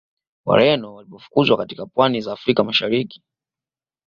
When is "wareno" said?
0.45-0.95